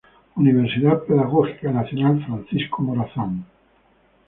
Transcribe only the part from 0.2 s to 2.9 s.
Universidad Pedagógica Nacional Francisco